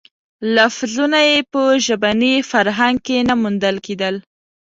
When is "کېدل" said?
3.85-4.15